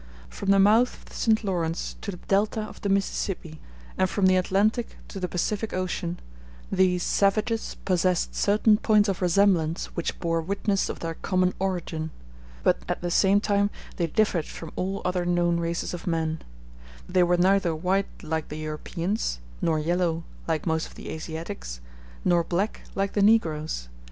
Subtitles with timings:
[0.31, 1.43] From the mouth of the St.
[1.43, 3.59] Lawrence to the delta of the Mississippi,
[3.99, 6.19] and from the Atlantic to the Pacific Ocean,
[6.71, 12.09] these savages possessed certain points of resemblance which bore witness of their common origin;
[12.63, 16.45] but at the same time they differed from all other known races of men: *g
[17.07, 21.79] they were neither white like the Europeans, nor yellow like most of the Asiatics,
[22.25, 23.87] nor black like the negroes.